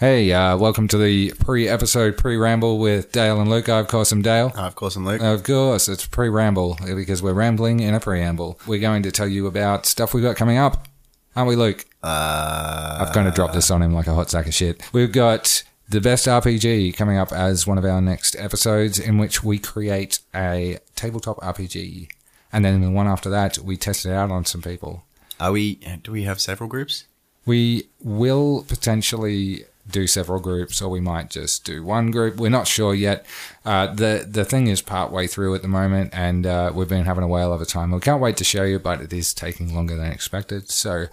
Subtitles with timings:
[0.00, 3.68] Hey, uh, welcome to the pre-episode pre-ramble with Dale and Luke.
[3.68, 4.50] I, of course, am Dale.
[4.56, 5.20] Of course, I'm Luke.
[5.20, 8.58] Of course, it's pre-ramble because we're rambling in a preamble.
[8.66, 10.88] We're going to tell you about stuff we've got coming up,
[11.36, 11.84] aren't we, Luke?
[12.02, 14.82] Uh, I'm going to drop this on him like a hot sack of shit.
[14.94, 19.44] We've got the best RPG coming up as one of our next episodes, in which
[19.44, 22.08] we create a tabletop RPG,
[22.50, 25.04] and then the one after that, we test it out on some people.
[25.38, 25.74] are we?
[26.02, 27.04] Do we have several groups?
[27.44, 32.36] We will potentially do several groups, or we might just do one group.
[32.36, 33.26] We're not sure yet.
[33.64, 37.04] Uh, the The thing is part way through at the moment, and uh, we've been
[37.04, 37.90] having a whale of a time.
[37.90, 40.70] We can't wait to show you, but it is taking longer than expected.
[40.70, 41.06] So,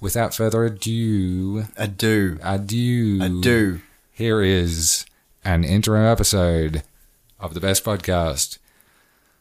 [0.00, 2.38] without further ado, I do.
[2.42, 3.80] adieu.
[4.12, 5.06] Here is
[5.44, 6.82] an interim episode
[7.38, 8.58] of the best podcast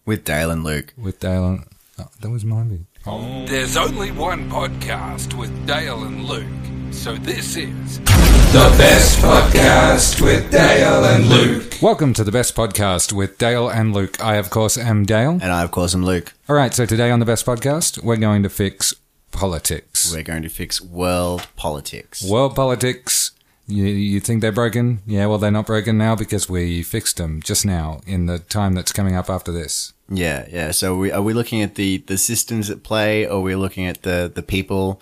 [0.06, 0.94] With Dale and Luke.
[0.98, 1.46] with Dale.
[1.48, 1.66] And,
[2.00, 2.82] oh, that was my bit.
[3.06, 6.46] There's only one podcast with Dale and Luke,
[6.92, 11.74] so this is The best podcast with Dale and Luke.
[11.82, 14.24] Welcome to the best podcast with Dale and Luke.
[14.24, 15.34] I, of course, am Dale.
[15.34, 16.34] And I, of course, am Luke.
[16.48, 18.94] All right, so today on the best podcast, we're going to fix
[19.32, 20.12] politics.
[20.12, 22.24] We're going to fix world politics.
[22.24, 23.32] World politics.
[23.68, 25.02] You, you think they're broken?
[25.06, 28.74] Yeah, well, they're not broken now because we fixed them just now in the time
[28.74, 29.94] that's coming up after this.
[30.10, 30.72] Yeah, yeah.
[30.72, 33.86] So we, are we looking at the, the systems at play, or are we looking
[33.86, 35.00] at the, the people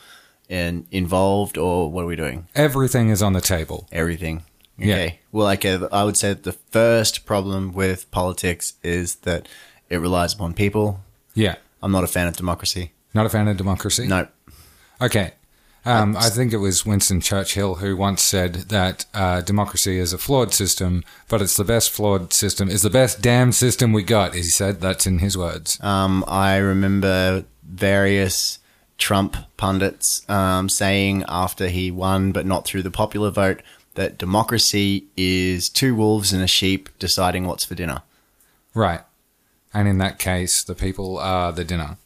[0.50, 2.48] in, involved, or what are we doing?
[2.56, 3.88] Everything is on the table.
[3.92, 4.44] Everything.
[4.78, 4.94] Yeah.
[4.94, 5.20] Okay.
[5.31, 5.80] Well, okay.
[5.92, 9.48] I would say that the first problem with politics is that
[9.90, 11.02] it relies upon people.
[11.34, 11.56] Yeah.
[11.81, 12.92] I'm not a fan of democracy.
[13.14, 14.08] Not a fan of democracy?
[14.08, 14.28] No.
[15.02, 15.34] Okay.
[15.86, 20.18] Um, I think it was Winston Churchill who once said that uh, democracy is a
[20.18, 24.34] flawed system, but it's the best flawed system, It's the best damn system we got.
[24.36, 25.80] He said that's in his words.
[25.81, 28.59] Um, I remember various
[28.98, 33.62] Trump pundits um, saying after he won, but not through the popular vote,
[33.95, 38.02] that democracy is two wolves and a sheep deciding what's for dinner.
[38.73, 39.02] Right.
[39.73, 41.97] And in that case, the people are the dinner.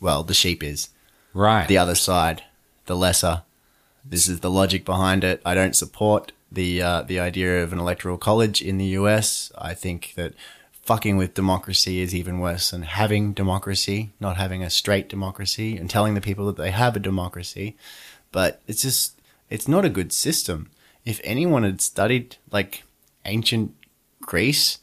[0.00, 0.88] Well, the sheep is.
[1.34, 1.68] Right.
[1.68, 2.44] The other side,
[2.86, 3.42] the lesser.
[4.04, 5.42] This is the logic behind it.
[5.44, 9.52] I don't support the uh, the idea of an electoral college in the US.
[9.56, 10.34] I think that
[10.90, 15.88] fucking with democracy is even worse than having democracy, not having a straight democracy, and
[15.88, 17.76] telling the people that they have a democracy.
[18.32, 19.16] But it's just
[19.48, 20.68] it's not a good system.
[21.04, 22.82] If anyone had studied like
[23.24, 23.72] ancient
[24.20, 24.78] Greece,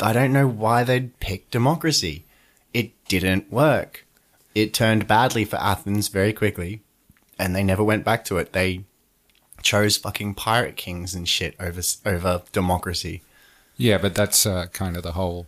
[0.00, 2.24] I don't know why they'd pick democracy.
[2.72, 4.06] It didn't work.
[4.54, 6.80] It turned badly for Athens very quickly,
[7.38, 8.54] and they never went back to it.
[8.54, 8.84] They
[9.60, 13.20] chose fucking pirate kings and shit over over democracy.
[13.78, 15.46] Yeah, but that's uh, kind of the whole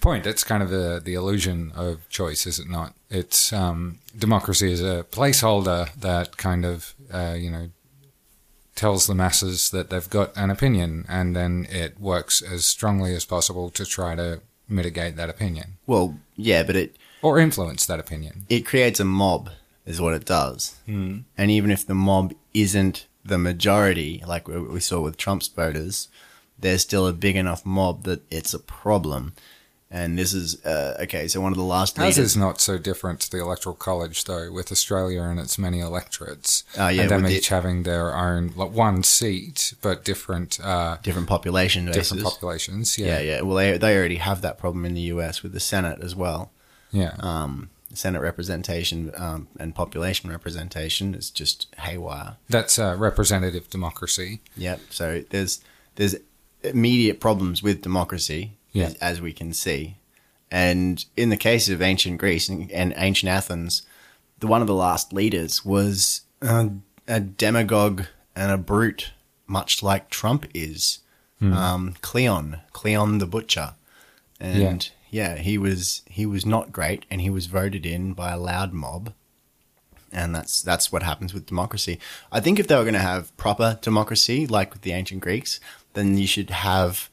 [0.00, 0.26] point.
[0.26, 2.94] It's kind of the, the illusion of choice, is it not?
[3.10, 7.68] It's um, democracy is a placeholder that kind of, uh, you know,
[8.74, 13.24] tells the masses that they've got an opinion, and then it works as strongly as
[13.24, 18.46] possible to try to mitigate that opinion Well, yeah, but it or influence that opinion.
[18.48, 19.50] it creates a mob,
[19.86, 20.76] is what it does.
[20.88, 21.24] Mm.
[21.38, 26.08] And even if the mob isn't the majority, like we saw with Trump's voters,
[26.58, 29.32] there's still a big enough mob that it's a problem.
[29.90, 31.28] And this is uh, okay.
[31.28, 34.24] So one of the last Ours leaders, is not so different to the electoral college,
[34.24, 37.84] though, with Australia and its many electorates, Oh, yeah, and them with the- each having
[37.84, 42.08] their own like one seat, but different uh, different population bases.
[42.08, 42.98] different populations.
[42.98, 43.40] yeah, Yeah, yeah.
[43.42, 45.44] Well, they they already have that problem in the U.S.
[45.44, 46.50] with the Senate as well.
[46.90, 47.14] yeah.
[47.20, 52.34] Um, Senate representation um, and population representation is just haywire.
[52.48, 54.40] That's uh, representative democracy.
[54.56, 54.80] Yep.
[54.90, 55.60] So there's
[55.94, 56.16] there's
[56.64, 58.86] immediate problems with democracy, Yeah.
[58.86, 59.96] as, as we can see,
[60.50, 63.82] and in the case of ancient Greece and, and ancient Athens,
[64.40, 66.70] the one of the last leaders was a,
[67.08, 68.04] a demagogue
[68.36, 69.12] and a brute,
[69.46, 70.98] much like Trump is.
[71.42, 73.74] Um, Cleon, Cleon the butcher,
[74.40, 78.38] and yeah, he was he was not great, and he was voted in by a
[78.38, 79.12] loud mob
[80.10, 81.98] and that's that's what happens with democracy.
[82.32, 85.60] I think if they were going to have proper democracy, like with the ancient Greeks,
[85.94, 87.08] then you should have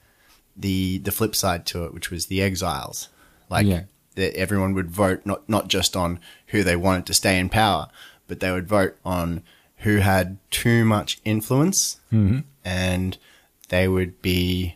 [0.58, 3.10] the the flip side to it, which was the exiles.
[3.50, 3.84] Like Yeah.
[4.16, 7.88] that everyone would vote not not just on who they wanted to stay in power,
[8.28, 9.44] but they would vote on
[9.78, 12.00] who had too much influence,
[12.64, 13.18] and
[13.70, 14.76] they would be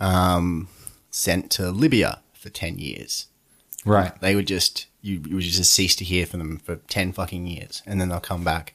[0.00, 0.68] um,
[1.10, 3.26] sent to Libya for ten years
[3.84, 4.18] Right.
[4.20, 7.46] they would just you, you would just cease to hear from them for 10 fucking
[7.46, 8.72] years and then they'll come back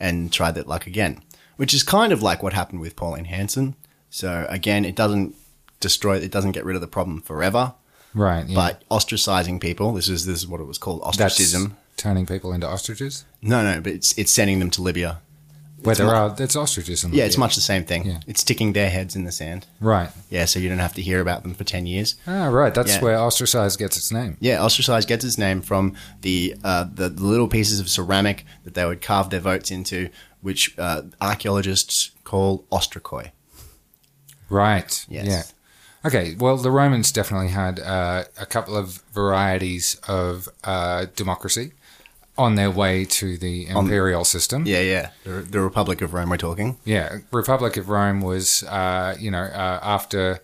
[0.00, 1.22] and try that luck again
[1.56, 3.74] which is kind of like what happened with pauline hanson
[4.10, 5.34] so again it doesn't
[5.80, 7.74] destroy it doesn't get rid of the problem forever
[8.14, 8.46] Right.
[8.48, 8.54] Yeah.
[8.54, 12.52] but ostracizing people this is this is what it was called That's ostracism turning people
[12.52, 13.24] into ostriches.
[13.42, 15.20] no no but it's it's sending them to libya
[15.82, 18.06] Where it's there mu- are, there's ostriches in Yeah, it's much the same thing.
[18.06, 18.20] Yeah.
[18.26, 19.66] It's sticking their heads in the sand.
[19.80, 20.08] Right.
[20.30, 22.14] Yeah, so you don't have to hear about them for 10 years.
[22.26, 22.72] Ah, right.
[22.74, 23.02] That's Yeah.
[23.04, 24.36] where ostracize gets its name.
[24.40, 25.92] Yeah, ostracize gets its name from
[26.22, 30.08] the, uh, the the little pieces of ceramic that they would carve their votes into,
[30.40, 33.30] which uh, archaeologists call ostracoi.
[34.48, 35.04] Right.
[35.08, 35.26] Yes.
[35.26, 35.42] Yeah.
[36.06, 36.36] Okay.
[36.38, 41.72] Well, the Romans definitely had uh, a couple of varieties of uh, democracy
[42.38, 44.66] on their way to the imperial system.
[44.66, 45.10] Yeah, yeah.
[45.24, 46.76] The, the Republic of Rome, we're talking.
[46.84, 50.40] Yeah, Republic of Rome was, uh, you know, uh, after,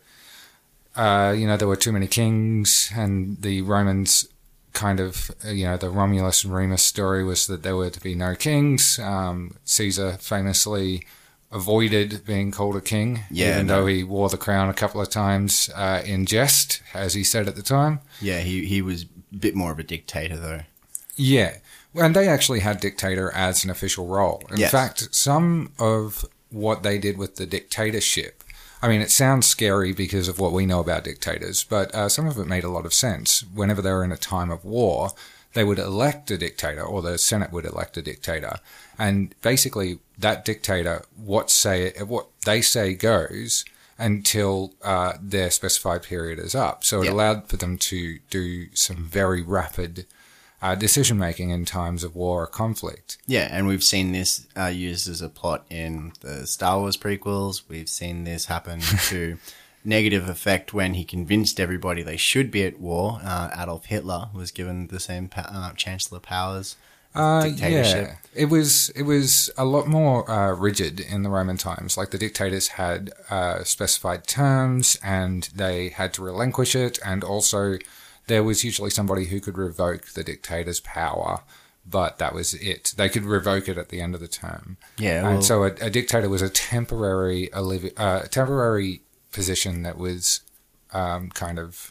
[0.97, 4.27] uh, you know, there were too many kings, and the Romans
[4.73, 8.15] kind of, you know, the Romulus and Remus story was that there were to be
[8.15, 8.99] no kings.
[8.99, 11.07] Um, Caesar famously
[11.53, 13.81] avoided being called a king, Yeah, even no.
[13.81, 17.49] though he wore the crown a couple of times uh, in jest, as he said
[17.49, 18.01] at the time.
[18.21, 19.03] Yeah, he, he was
[19.33, 20.61] a bit more of a dictator, though.
[21.17, 21.57] Yeah.
[21.95, 24.43] And they actually had dictator as an official role.
[24.51, 24.71] In Yes.
[24.71, 28.43] fact, some of what they did with the dictatorship,
[28.81, 32.27] I mean, it sounds scary because of what we know about dictators, but uh, some
[32.27, 33.45] of it made a lot of sense.
[33.55, 35.11] Whenever they were in a time of war,
[35.55, 38.57] they would elect a dictator, or the Senate would elect a dictator.
[38.99, 43.65] And basically, that dictator, what say, what they say goes
[43.99, 46.85] until uh, their specified period is up.
[46.85, 47.13] So it Yeah.
[47.13, 50.07] allowed for them to do some very rapid
[50.61, 53.19] uh, decision making in times of war or conflict.
[53.27, 57.63] Yeah, and we've seen this uh, used as a plot in the Star Wars prequels.
[57.69, 59.39] We've seen this happen to
[59.85, 63.21] negative effect when he convinced everybody they should be at war.
[63.25, 66.77] Uh, Adolf Hitler was given the same pa- uh, chancellor powers.
[67.15, 71.99] Uh, yeah, it was it was a lot more uh, rigid in the Roman times.
[71.99, 77.77] Like the dictators had uh, specified terms, and they had to relinquish it, and also
[78.29, 81.41] there was usually somebody who could revoke the dictator's power.
[81.85, 82.95] But that was it.
[82.97, 84.79] They could revoke it at the end of the term.
[84.97, 89.03] Yeah, and so a, a dictator was a temporary, uh, temporary
[89.33, 90.41] position that was
[90.93, 91.91] um, kind of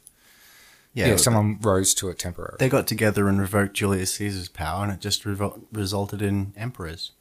[0.93, 2.57] Yeah, yeah, someone rose to it temporarily.
[2.59, 7.11] they got together and revoked Julius Caesar's power, and it just revo- resulted in emperors.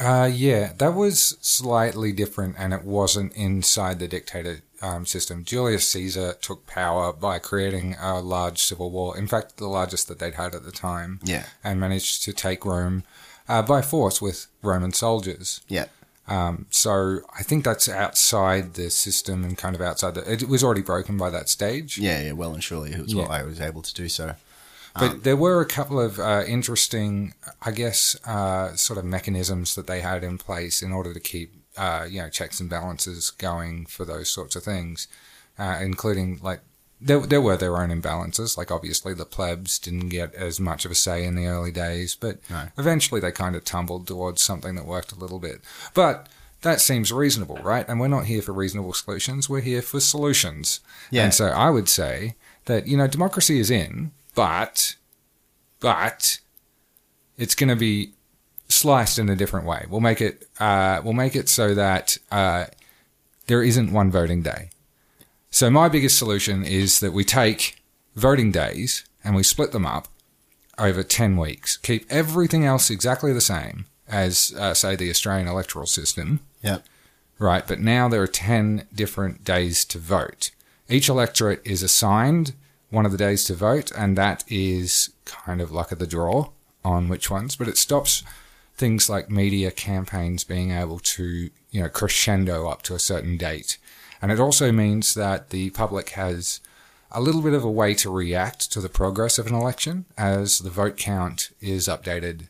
[0.00, 5.44] Uh, yeah, that was slightly different, and it wasn't inside the dictator um, system.
[5.44, 10.18] Julius Caesar took power by creating a large civil war, in fact, the largest that
[10.18, 13.04] they'd had at the time, Yeah, and managed to take Rome
[13.48, 15.60] uh, by force with Roman soldiers.
[15.68, 15.86] yeah,
[16.28, 20.32] Um, so I think that's outside the system and kind of outside the.
[20.32, 21.98] It was already broken by that stage.
[21.98, 22.32] yeah, yeah.
[22.32, 23.22] Well and surely, it was Yeah.
[23.22, 24.34] what I was able to do so.
[24.94, 27.32] But there were a couple of uh, interesting,
[27.62, 31.54] I guess, uh, sort of mechanisms that they had in place in order to keep,
[31.78, 35.08] uh, you know, checks and balances going for those sorts of things,
[35.58, 36.60] uh, including like
[37.04, 38.56] there, there were their own imbalances.
[38.56, 42.14] Like obviously the plebs didn't get as much of a say in the early days,
[42.14, 42.68] but No.
[42.78, 45.60] eventually they kind of tumbled towards something that worked a little bit.
[45.94, 46.28] But
[46.62, 47.84] that seems reasonable, right?
[47.88, 49.48] And we're not here for reasonable solutions.
[49.48, 50.80] We're here for solutions.
[51.10, 51.24] Yeah.
[51.24, 54.94] And so I would say that, you know, democracy is in, but,
[55.80, 56.38] but
[57.36, 58.12] it's going to be
[58.68, 59.86] sliced in a different way.
[59.90, 62.66] We'll make it, uh, we'll make it so that, uh,
[63.48, 64.70] there isn't one voting day.
[65.52, 67.76] So my biggest solution is that we take
[68.16, 70.08] voting days and we split them up
[70.78, 71.76] over 10 weeks.
[71.76, 76.40] Keep everything else exactly the same as, uh, say, the Australian electoral system.
[76.62, 76.86] Yep.
[77.38, 80.52] Right, but now there are 10 different days to vote.
[80.88, 82.54] Each electorate is assigned
[82.88, 86.48] one of the days to vote, and that is kind of luck of the draw
[86.82, 88.22] on which ones, but it stops
[88.74, 93.76] things like media campaigns being able to, you know, crescendo up to a certain date.
[94.22, 96.60] And it also means that the public has
[97.10, 100.60] a little bit of a way to react to the progress of an election as
[100.60, 102.48] the vote count is updated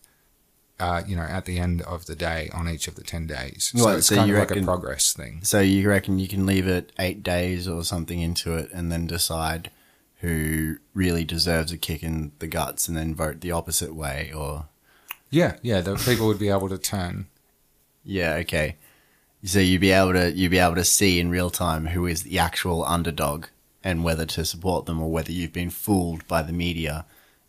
[0.80, 3.72] uh, you know, at the end of the day on each of the 10 days.
[3.76, 5.40] So Well, it's so kind you of like a reckon- progress thing.
[5.44, 9.06] So you reckon you can leave it eight days or something into it, and then
[9.06, 9.70] decide
[10.20, 14.66] who really deserves a kick in the guts, and then vote the opposite way, or
[15.30, 17.26] Yeah, yeah, the people would be able to turn.
[18.04, 18.76] yeah, okay.
[19.44, 22.22] So you'd be able to you'd be able to see in real time who is
[22.22, 23.46] the actual underdog,
[23.82, 27.04] and whether to support them or whether you've been fooled by the media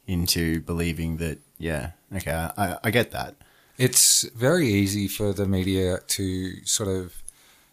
[0.08, 1.40] into believing that.
[1.58, 3.36] Yeah, okay, I, I get that.
[3.78, 7.24] It's very easy for the media to sort of,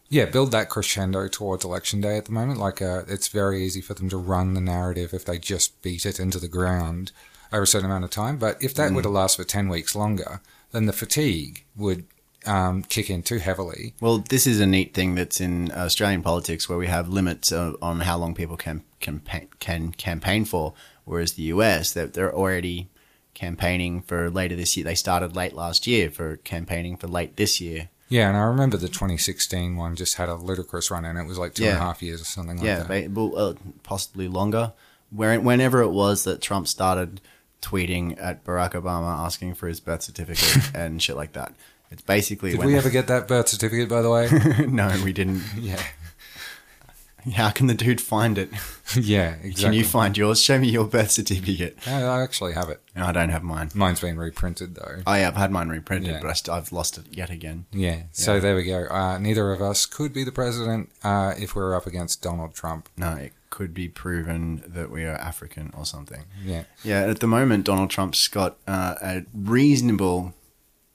[0.09, 2.59] yeah, build that crescendo towards election day at the moment.
[2.59, 6.05] Like, uh, it's very easy for them to run the narrative if they just beat
[6.05, 7.11] it into the ground
[7.51, 8.37] over a certain amount of time.
[8.37, 12.05] But if that were to last for 10 weeks longer, then the fatigue would
[12.45, 13.93] um, kick in too heavily.
[13.99, 17.73] Well, this is a neat thing that's in Australian politics where we have limits uh,
[17.81, 20.73] on how long people can campaign can campaign for,
[21.05, 22.89] whereas the US that they're already
[23.33, 24.83] campaigning for later this year.
[24.83, 27.89] They started late last year for campaigning for late this year.
[28.09, 31.37] Yeah, and I remember the 2016 one just had a ludicrous run, and it was
[31.37, 33.11] like two and a half years or something like yeah, that.
[33.11, 34.73] well, uh, possibly longer.
[35.11, 37.21] Where, whenever it was that Trump started
[37.61, 41.53] tweeting at Barack Obama asking for his birth certificate and shit like that.
[41.91, 44.29] It's basically Did we ever get that birth certificate, by the way?
[44.67, 45.43] no, we didn't.
[45.57, 45.81] yeah,
[47.35, 48.49] How can the dude find it?
[48.95, 49.53] yeah, exactly.
[49.63, 50.41] Can you find yours?
[50.41, 51.77] Show me your birth certificate.
[51.85, 52.81] I, I actually have it.
[52.95, 53.69] No, I don't have mine.
[53.75, 55.01] Mine's been reprinted though.
[55.05, 56.19] Oh yeah, I've had mine reprinted, Yeah.
[56.21, 57.65] but I st- I've lost it yet again.
[57.71, 58.03] Yeah.
[58.11, 58.87] So there we go.
[58.89, 62.55] Uh, neither of us could be the president uh, if we were up against Donald
[62.55, 62.89] Trump.
[62.97, 66.23] No, it could be proven that we are African or something.
[66.43, 66.63] Yeah.
[66.83, 70.33] Yeah, at the moment, Donald Trump's got uh, a reasonable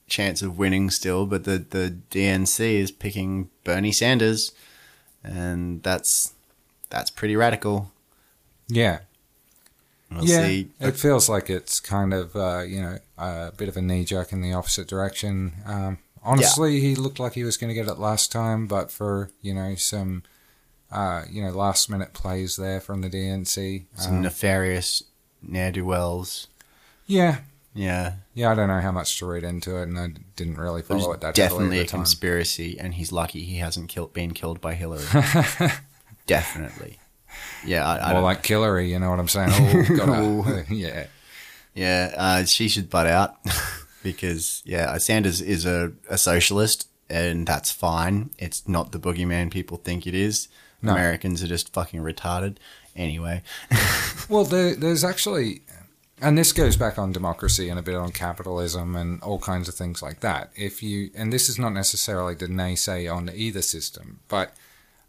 [0.07, 4.53] chance of winning still, but the, the DNC is picking Bernie Sanders,
[5.25, 6.35] and that's
[6.91, 7.93] that's pretty radical.
[8.69, 9.01] Yeah.
[10.11, 10.47] We'll yeah.
[10.47, 10.71] see.
[10.79, 14.33] It feels like it's kind of uh, you know a bit of a knee jerk
[14.33, 15.55] in the opposite direction.
[15.67, 19.31] Um, honestly, he looked like he was going to get it last time, but for
[19.43, 20.23] you know some
[20.93, 23.87] uh, you know last minute plays there from the DNC.
[23.97, 25.03] Some um, nefarious
[25.43, 26.47] ne'er do wells.
[27.07, 27.39] yeah.
[27.76, 30.80] Yeah, Yeah, I don't know how much to read into it, and I didn't really
[30.80, 32.00] it follow it that definitely a time.
[32.00, 35.04] conspiracy, and he's lucky he hasn't killed, been killed by Hillary.
[36.26, 36.99] definitely.
[37.64, 39.50] Yeah, I, I More like Hillary, you know what I'm saying?
[40.00, 41.06] Oh, gotta, yeah.
[41.75, 43.37] Yeah, uh, she should butt out
[44.02, 48.30] because yeah, Sanders is a, a socialist, and that's fine.
[48.38, 50.49] It's not the boogeyman people think it is.
[50.80, 50.92] No.
[50.92, 52.56] Americans are just fucking retarded.
[52.95, 53.42] Anyway,
[54.30, 55.61] Well, there, there's actually,
[56.20, 59.75] and this goes back on democracy and a bit on capitalism and all kinds of
[59.75, 60.50] things like that.
[60.56, 64.54] If you, and this is not necessarily the naysay on either system, but,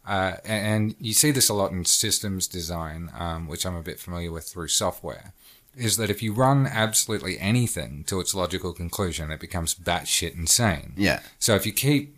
[0.06, 3.82] uh, and, and you see this a lot in systems design, um, which I'm a
[3.82, 5.32] bit familiar with through software,
[5.76, 10.92] is that if you run absolutely anything to its logical conclusion, it becomes batshit insane.
[10.96, 12.16] yeah, So if you keep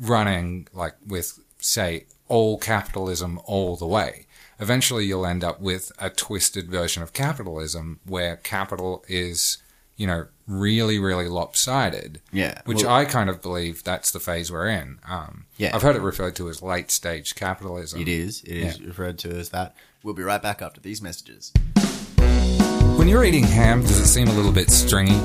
[0.00, 4.26] running like with say all capitalism all the way,
[4.62, 9.58] eventually you'll end up with a twisted version of capitalism where capital is,
[9.96, 12.20] you know, really really lopsided.
[12.32, 12.60] yeah.
[12.64, 14.98] Which Well, I kind of believe that's the phase we're in.
[15.08, 15.74] Um, Yeah.
[15.74, 18.00] I've heard it referred to as late stage capitalism.
[18.00, 18.42] it is.
[18.44, 19.74] It is referred to as that.
[20.02, 21.52] We'll be right back after these messages.
[22.98, 25.18] When you're eating ham, does it seem a little bit stringy?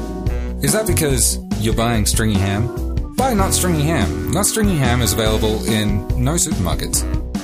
[0.63, 2.67] Is that because you're buying stringy ham?
[3.15, 4.32] Buy Not Stringy Ham.
[4.32, 7.01] Not Stringy Ham is available in no supermarkets.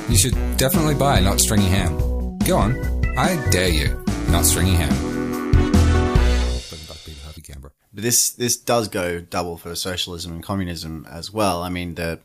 [0.10, 2.38] You should definitely buy Not Stringy Ham.
[2.40, 2.76] Go on,
[3.18, 4.04] I dare you.
[4.30, 5.14] Not Stringy Ham.
[7.94, 11.62] But this this does go double for socialism and communism as well.
[11.62, 12.20] I mean the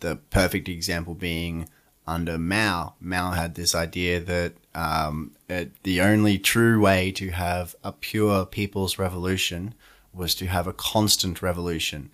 [0.00, 1.68] the perfect example being
[2.06, 2.94] under Mao.
[3.00, 8.44] Mao had this idea that um, it, the only true way to have a pure
[8.44, 9.74] people's revolution
[10.12, 12.10] was to have a constant revolution,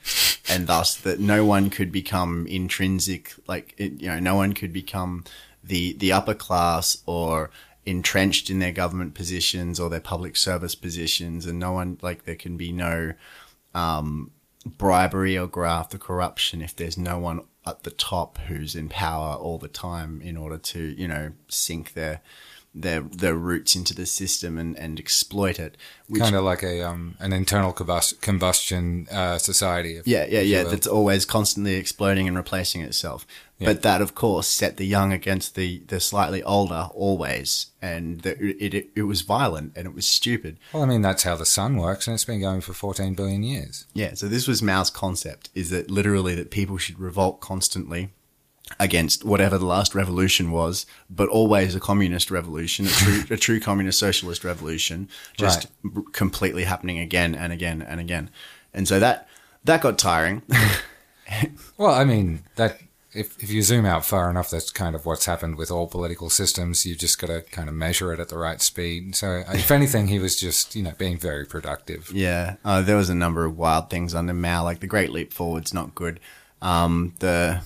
[0.49, 4.73] and thus that no one could become intrinsic, like it, you know, no one could
[4.73, 5.25] become
[5.63, 7.51] the the upper class or
[7.87, 12.37] entrenched in their government positions or their public service positions, and no one like there
[12.37, 13.13] can be no
[13.75, 14.31] um,
[14.67, 19.35] bribery or graft or corruption if there's no one at the top who's in power
[19.35, 22.21] all the time in order to you know sink their
[22.75, 25.77] their their roots into the system and, and exploit it.
[26.09, 29.97] Which, Kind of like a um, an internal combus- combustion uh, society.
[29.97, 30.63] If, yeah, yeah, yeah.
[30.65, 33.27] That's always constantly exploding and replacing itself.
[33.61, 38.39] But that, of course, set the young against the, the slightly older always, and the,
[38.41, 40.59] it, it it was violent and it was stupid.
[40.73, 43.43] Well, I mean, that's how the sun works, and it's been going for 14 billion
[43.43, 43.87] years.
[43.95, 48.11] Yeah, so this was Mao's concept: is that literally that people should revolt constantly
[48.79, 53.61] against whatever the last revolution was, but always a communist revolution, a true, a true
[53.61, 58.31] communist socialist revolution, just r- completely happening again and again and again.
[58.75, 59.29] And so that
[59.65, 60.43] that got tiring.
[61.77, 62.81] Well, I mean, that
[63.13, 66.31] if, if you zoom out far enough, that's kind of what's happened with all political
[66.31, 66.85] systems.
[66.85, 69.17] You've just got to kind of measure it at the right speed.
[69.17, 72.11] So, uh, if anything, he was just, you know, being very productive.
[72.13, 75.33] Yeah, uh, there was a number of wild things under Mao, like the Great Leap
[75.33, 76.21] Forward's not good.
[76.61, 77.63] Um, the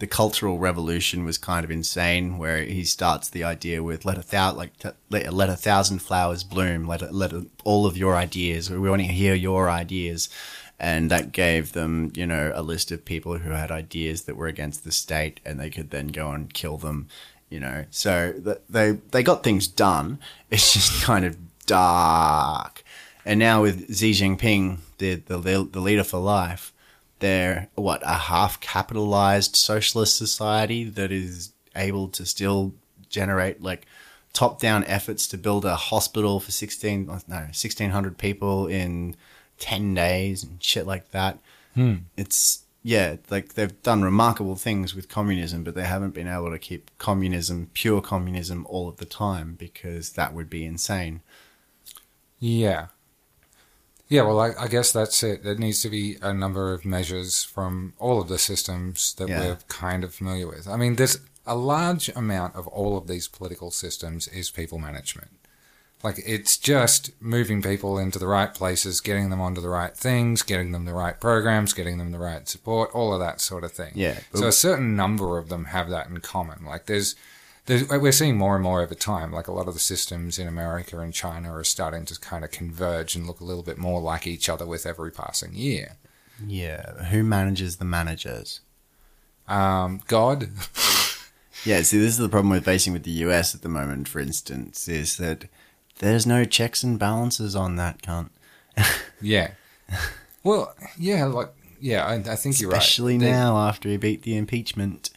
[0.00, 4.26] the Cultural Revolution was kind of insane, where he starts the idea with let a
[4.26, 7.98] thou like t- let, let a thousand flowers bloom, let a, let a, all of
[7.98, 8.70] your ideas.
[8.70, 10.30] We want to hear your ideas,
[10.78, 14.46] and that gave them, you know, a list of people who had ideas that were
[14.46, 17.08] against the state, and they could then go and kill them.
[17.50, 20.18] You know, so th- they they got things done.
[20.50, 22.82] It's just kind of dark.
[23.26, 25.36] And now with Xi Jinping, the the,
[25.70, 26.72] the leader for life,
[27.20, 32.74] they're what a half capitalized socialist society that is able to still
[33.08, 33.86] generate like
[34.32, 39.16] top down efforts to build a hospital for 16 no 1600 people in
[39.58, 41.38] 10 days and shit like that?
[41.74, 41.96] Hmm.
[42.16, 46.58] It's yeah like they've done remarkable things with communism but they haven't been able to
[46.58, 51.20] keep communism pure communism all of the time because that would be insane.
[52.38, 52.86] Yeah.
[54.10, 55.44] Yeah, well, I, I guess that's it.
[55.44, 59.40] There needs to be a number of measures from all of the systems that Yeah.
[59.40, 60.68] we're kind of familiar with.
[60.68, 65.30] I mean, there's a large amount of all of these political systems is people management.
[66.02, 70.42] Like, it's just moving people into the right places, getting them onto the right things,
[70.42, 73.72] getting them the right programs, getting them the right support, all of that sort of
[73.72, 73.92] thing.
[73.94, 76.64] Yeah, So a certain number of them have that in common.
[76.64, 77.14] Like, there's
[77.70, 79.32] there's, we're seeing more and more over time.
[79.32, 82.50] Like a lot of the systems in America and China are starting to kind of
[82.50, 85.96] converge and look a little bit more like each other with every passing year.
[86.44, 88.60] yeah who manages the managers
[89.46, 90.48] Um, God,
[91.64, 94.18] Yeah, see, this is the problem we're facing with the US at the moment, for
[94.18, 95.44] instance, is that
[95.98, 98.30] there's no checks and balances on that cunt.
[99.20, 99.50] yeah.
[100.42, 101.50] Well, yeah, like
[101.80, 102.78] yeah, I, I think you're right.
[102.78, 105.10] Especially now after he beat the impeachment.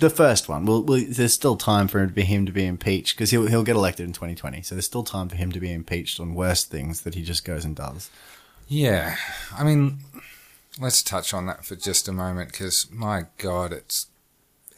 [0.00, 0.66] The first one.
[0.66, 3.46] Well, well there's still time for him to be, him to be impeached because he'll,
[3.46, 4.62] he'll get elected in 2020.
[4.62, 7.44] So there's still time for him to be impeached on worse things that he just
[7.44, 8.10] goes and does.
[8.66, 9.16] Yeah,
[9.56, 9.98] I mean,
[10.80, 14.06] let's touch on that for just a moment because my God, it's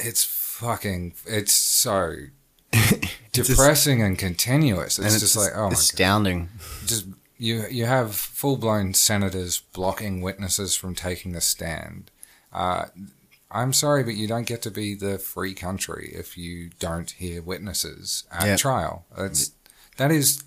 [0.01, 2.15] it's fucking it's so
[2.73, 4.99] just- depressing and continuous.
[4.99, 5.73] It's, and just like oh my God.
[5.73, 6.49] astounding.
[6.87, 7.07] just
[7.39, 12.11] you you have full blown senators blocking witnesses from taking the stand.
[12.53, 12.87] Uh,
[13.55, 17.43] I'm sorry, but you don't get to be the free country if you don't hear
[17.43, 18.57] witnesses at Yeah.
[18.57, 19.05] trial.
[19.17, 19.53] That's
[19.99, 20.43] that is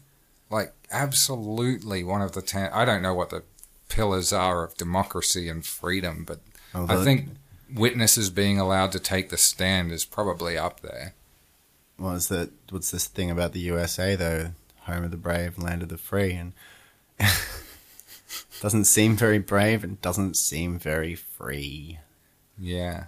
[0.50, 2.72] like absolutely one of the ten.
[2.74, 3.44] I don't know what the
[3.90, 6.40] pillars are of democracy and freedom, but
[6.74, 7.30] Although- I think
[7.74, 11.14] witnesses being allowed to take the stand is probably up there.
[11.98, 12.50] What's that?
[12.70, 14.52] What's this thing about the USA though?
[14.82, 16.54] Home of the brave, land of the free, and
[18.62, 22.00] doesn't seem very brave and doesn't seem very free.
[22.58, 23.06] Yeah,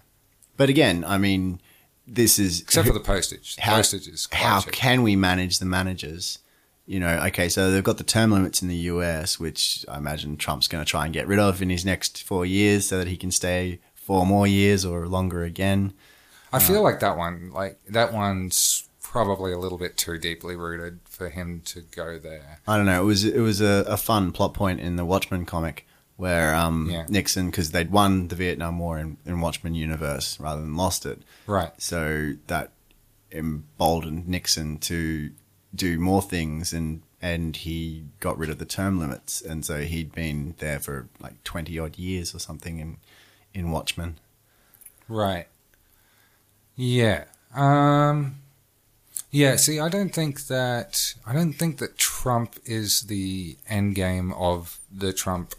[0.57, 1.61] But again, I mean,
[2.07, 3.55] this is except for the postage.
[3.55, 4.73] The How- postage is how cheap.
[4.73, 6.39] can we manage the managers?
[6.85, 10.37] You know, okay, so they've got the term limits in the US, which I imagine
[10.37, 13.07] Trump's going to try and get rid of in his next four years, so that
[13.07, 15.93] he can stay four more years or longer again.
[16.53, 20.55] I feel uh, like that one, like that one's probably a little bit too deeply
[20.55, 22.59] rooted for him to go there.
[22.67, 23.01] I don't know.
[23.01, 25.86] It was it was a, a fun plot point in the Watchmen comic
[26.17, 27.05] where um, Yeah.
[27.07, 31.21] Nixon, because they'd won the Vietnam War in, in Watchmen universe rather than lost it,
[31.45, 31.71] Right.
[31.81, 32.71] so that
[33.31, 35.31] emboldened Nixon to
[35.75, 40.11] do more things, and and he got rid of the term limits, and so he'd
[40.11, 42.97] been there for like twenty odd years or something in
[43.53, 44.17] in Watchmen.
[45.07, 45.47] Right.
[46.75, 47.25] Yeah.
[47.53, 48.37] Um
[49.31, 54.31] yeah, see I don't think that I don't think that Trump is the end game
[54.33, 55.53] of the Trump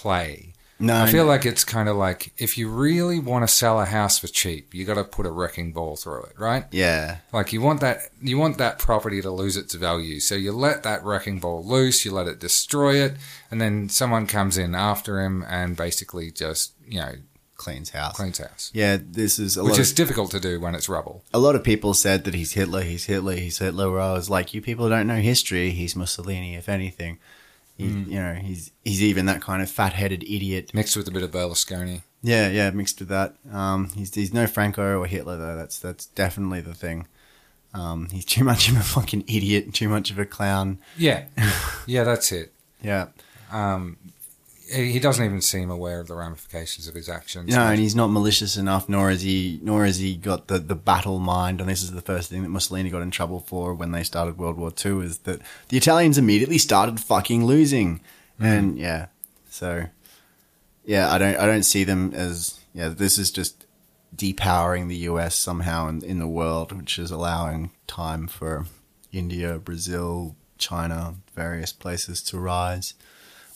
[0.00, 0.54] play.
[0.82, 3.84] No, I feel like it's kind of like if you really want to sell a
[3.84, 6.64] house for cheap, you got to put a wrecking ball through it, right?
[6.70, 10.20] yeah, Like you want that you want that property to lose its value.
[10.20, 13.12] So you let that wrecking ball loose, you let it destroy it,
[13.50, 17.12] and then someone comes in after him and basically just, you know,
[17.58, 18.16] cleans house.
[18.16, 18.70] cleans house.
[18.72, 21.22] Yeah, this is a Which is of, difficult to do when it's rubble.
[21.34, 23.90] a lot of people said that he's Hitler, he's Hitler, he's Hitler.
[23.90, 25.72] Where I was like, you people don't know history.
[25.72, 27.18] He's Mussolini, if anything.
[27.80, 28.10] He, Hmm.
[28.10, 30.72] You know, he's he's even that kind of fat-headed idiot.
[30.74, 32.02] Mixed with a bit of Berlusconi.
[32.22, 33.34] Yeah, yeah, mixed with that.
[33.50, 35.56] Um, he's he's no Franco or Hitler though.
[35.56, 37.06] That's that's definitely the thing.
[37.72, 40.78] Um, he's too much of a fucking idiot, too much of a clown.
[40.98, 41.24] Yeah.
[41.86, 42.52] yeah, that's it.
[42.82, 43.08] Yeah,
[43.52, 43.96] Um,
[44.70, 47.54] he doesn't even seem aware of the ramifications of his actions.
[47.54, 48.88] no, and he's not malicious enough.
[48.88, 51.60] Nor is he, nor has he got the, the battle mind.
[51.60, 54.38] And this is the first thing that Mussolini got in trouble for when they started
[54.38, 55.00] World War Two.
[55.00, 58.00] Is that the Italians immediately started fucking losing,
[58.40, 58.44] mm.
[58.44, 59.06] and yeah,
[59.48, 59.86] so
[60.84, 62.88] yeah, I don't I don't see them as yeah.
[62.88, 63.66] This is just
[64.14, 68.66] depowering the US somehow in, in the world, which is allowing time for
[69.12, 72.94] India, Brazil, China, various places to rise.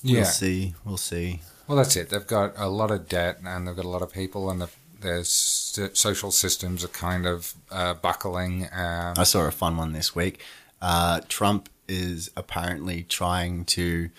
[0.04, 0.24] We'll yeah.
[0.24, 0.74] see.
[0.84, 1.40] We'll see.
[1.66, 2.10] Well, that's it.
[2.10, 4.68] They've got a lot of debt and they've got a lot of people, and the,
[5.00, 8.64] their social systems are kind of uh, buckling.
[8.72, 10.40] Um, I saw a fun one this week.
[10.82, 14.10] Uh, Trump is apparently trying to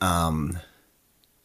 [0.00, 0.60] um,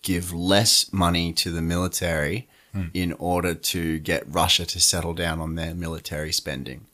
[0.04, 2.48] give less money to the military
[2.94, 6.86] in order to get Russia to settle down on their military spending.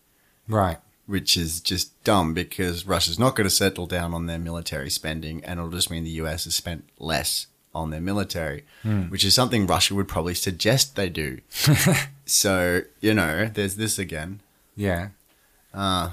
[0.48, 0.80] right.
[1.08, 5.44] Which is just dumb because Russia's not going to settle down on their military spending,
[5.44, 8.64] and it'll just mean the US has spent less on their military,
[9.10, 11.40] which is something Russia would probably suggest they do.
[12.26, 14.42] so, you know, there's this again.
[14.76, 15.10] Yeah.
[15.74, 16.12] Uh,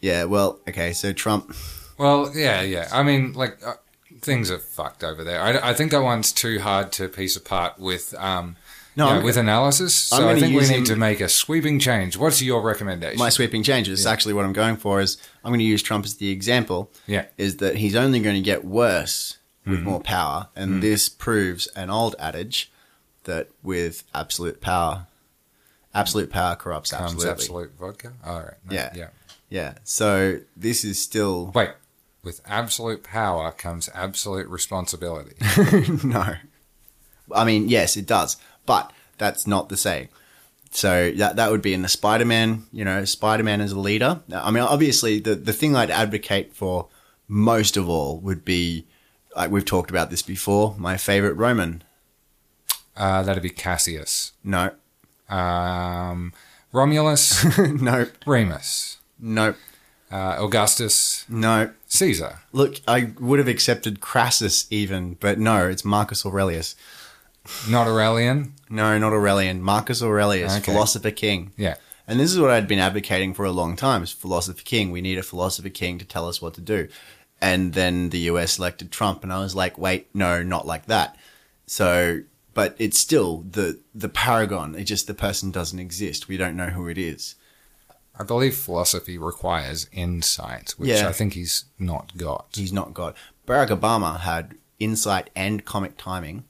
[0.00, 1.54] Yeah, well, okay, so Trump.
[1.98, 2.88] Well, yeah, yeah.
[2.92, 3.74] I mean, like uh,
[4.20, 5.40] things are fucked over there.
[5.40, 8.56] I, I think that one's too hard to piece apart with um,
[9.00, 9.94] No, yeah, with analysis.
[9.94, 12.16] So I think we need to make a sweeping change.
[12.16, 13.18] What's your recommendation?
[13.18, 14.06] My sweeping change changes.
[14.06, 16.90] Actually, what I'm going for is I'm going to use Trump as the example.
[17.06, 17.26] Yeah.
[17.38, 19.84] Is that he's only going to get worse with Mm-hmm.
[19.84, 22.72] more power, and this proves an old adage
[23.24, 25.06] that with absolute power,
[25.94, 27.30] absolute power corrupts Comes absolutely.
[27.32, 28.12] Absolut vodka.
[28.24, 28.54] All right.
[28.64, 28.90] No, Yeah.
[28.96, 29.08] Yeah.
[29.50, 29.74] Yeah.
[29.84, 31.70] So this is still Wait.
[32.22, 35.36] With absolute power comes absolute responsibility.
[36.04, 36.34] no.
[37.34, 38.36] I mean, yes, it does,
[38.70, 40.08] but that's not the saying.
[40.70, 42.48] So that that would be in the Spider-Man.
[42.72, 44.20] You know, Spider-Man as a leader.
[44.32, 46.86] I mean, obviously, the the thing I'd advocate for
[47.26, 48.86] most of all would be,
[49.34, 50.74] like we've talked about this before.
[50.78, 51.82] My favorite Roman.
[52.96, 54.32] Uh, that'd be Cassius.
[54.44, 54.70] No,
[55.28, 56.32] Um,
[56.72, 57.24] Romulus,
[57.88, 59.54] no, Remus, no,
[60.12, 61.70] uh, Augustus, no.
[61.88, 62.38] Caesar.
[62.52, 66.76] Look, I would have accepted Crassus even, but no, it's Marcus Aurelius.
[67.68, 68.54] Not Aurelian.
[68.68, 69.62] No, not Aurelian.
[69.62, 70.72] Marcus Aurelius, Okay.
[70.72, 71.52] philosopher king.
[71.56, 71.74] Yeah.
[72.06, 74.90] And this is what I'd been advocating for a long time: is philosopher king.
[74.90, 76.88] We need a philosopher king to tell us what to do.
[77.40, 81.16] And then the US elected Trump, and I was like, wait, no, not like that.
[81.66, 82.20] So,
[82.52, 84.74] but it's still the the paragon.
[84.74, 86.28] It just the person doesn't exist.
[86.28, 87.36] We don't know who it is.
[88.18, 91.08] I believe philosophy requires insight, which Yeah.
[91.08, 92.48] I think he's not got.
[92.54, 93.16] He's not got.
[93.46, 96.44] Barack Obama had insight and comic timing.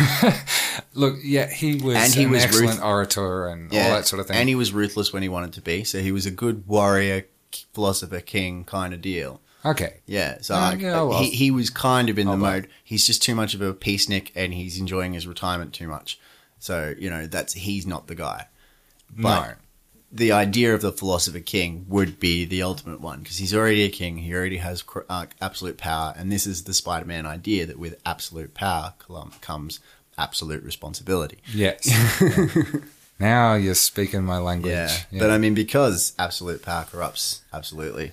[0.94, 4.20] Look, yeah, he was And he an was excellent ruth- orator and all that sort
[4.20, 4.36] of thing.
[4.36, 5.84] And he was ruthless when he wanted to be.
[5.84, 7.26] So he was a good warrior,
[7.74, 9.40] philosopher, king kind of deal.
[9.64, 10.00] okay.
[10.06, 11.22] Yeah, so Yeah, like, yeah, well.
[11.22, 12.52] he he was kind of in the Oh, well.
[12.52, 12.68] mode.
[12.84, 16.18] He's just too much of a peacenik, and he's enjoying his retirement too much.
[16.58, 18.46] So you know that's he's not the guy.
[19.16, 19.52] no.
[20.12, 23.88] The idea of the philosopher king would be the ultimate one because he's already a
[23.88, 24.18] king.
[24.18, 28.52] He already has uh, absolute power, and this is the Spider-Man idea that with absolute
[28.52, 28.94] power
[29.40, 29.80] comes
[30.18, 31.38] absolute responsibility.
[31.54, 31.90] Yes.
[33.18, 34.72] now you're speaking my language.
[34.72, 35.18] Yeah.
[35.18, 38.12] But I mean, because absolute power corrupts absolutely,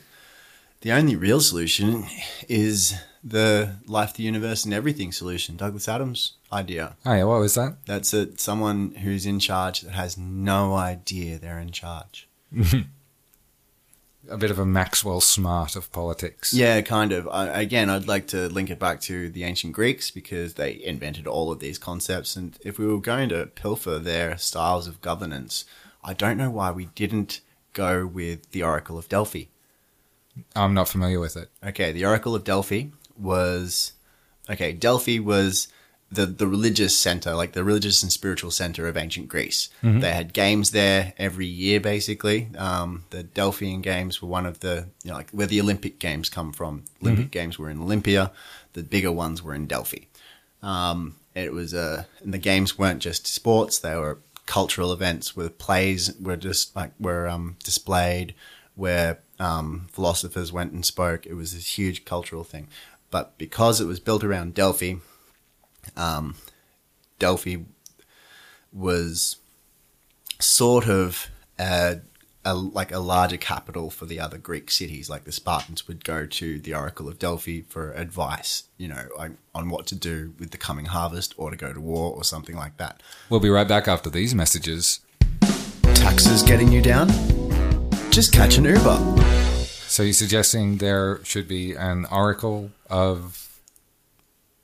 [0.82, 2.06] the only real solution
[2.48, 5.58] is the life, the universe, and everything solution.
[5.58, 6.96] Douglas Adams' idea.
[7.06, 7.78] oh, yeah, what was that?
[7.86, 8.40] That's it.
[8.40, 12.28] Someone who's in charge that has no idea they're in charge.
[14.30, 16.54] A bit of a Maxwell Smart of politics.
[16.54, 17.28] Yeah, kind of.
[17.30, 21.26] I, again, I'd like to link it back to the ancient Greeks because they invented
[21.26, 22.36] all of these concepts.
[22.36, 25.66] And if we were going to pilfer their styles of governance,
[26.04, 27.42] I don't know why we didn't
[27.74, 29.46] go with the Oracle of Delphi.
[30.56, 31.50] I'm not familiar with it.
[31.66, 33.94] Okay, the Oracle of Delphi was
[34.50, 34.72] okay.
[34.74, 35.68] Delphi was
[36.12, 39.70] the the religious center, like the religious and spiritual center of ancient Greece.
[40.00, 42.50] They had games there every year, basically.
[42.58, 46.30] Um, the Delphian games were one of the you know like where the Olympic games
[46.30, 46.86] come from.
[47.02, 48.32] Olympic games were in Olympia.
[48.74, 50.06] The bigger ones were in Delphi.
[50.62, 55.50] Um, it was uh, and the games weren't just sports; they were cultural events where
[55.50, 58.34] plays were just like were um, displayed,
[58.76, 61.26] where um, philosophers went and spoke.
[61.28, 62.68] It was this huge cultural thing.
[63.12, 64.96] But because it was built around Delphi,
[65.98, 66.36] um,
[67.18, 67.58] Delphi
[68.72, 69.38] was
[70.40, 72.02] sort of a,
[72.46, 75.10] a, like a larger capital for the other Greek cities.
[75.10, 79.38] Like the Spartans would go to the Oracle of Delphi for advice, you know, on,
[79.54, 82.56] on what to do with the coming harvest or to go to war or something
[82.56, 83.02] like that.
[83.30, 85.00] We'll be right back after these messages.
[85.96, 87.10] Taxes getting you down?
[88.12, 89.39] Just catch an Uber.
[90.00, 93.60] So you're suggesting there should be an oracle of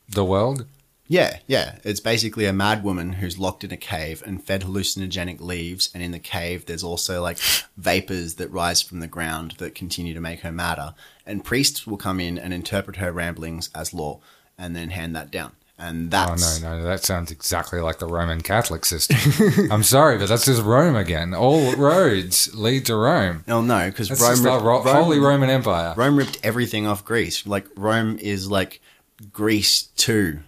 [0.08, 0.66] the world?
[1.08, 1.80] Yeah, yeah.
[1.84, 5.90] It's basically a mad woman who's locked in a cave and fed hallucinogenic leaves.
[5.94, 7.38] And in the cave, there's also like
[7.76, 10.96] vapors that rise from the ground that continue to make her madder.
[11.26, 14.22] And priests will come in and interpret her ramblings as law
[14.58, 15.52] and then hand that down.
[15.78, 16.62] And Oh that's.
[16.62, 19.18] no, no, that sounds exactly like the Roman Catholic system.
[19.72, 21.34] I'm sorry, but that's just Rome again.
[21.34, 23.44] All roads lead to Rome.
[23.50, 25.94] Oh, no, because Rome, ripped- Ro- Rome- Holy Roman Empire.
[25.98, 27.46] Rome ripped everything off Greece.
[27.46, 28.80] Like, Rome is like
[29.34, 30.40] Greece too.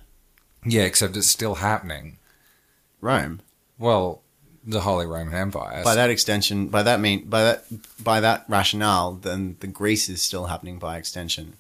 [0.66, 2.18] Yeah, except it's still happening.
[3.02, 3.42] Rome.
[3.78, 4.22] Well,
[4.66, 5.84] the Holy Roman Empire.
[5.84, 7.66] By that extension, by that mean, by that,
[8.04, 11.56] by that rationale, then the Greece is still happening by extension.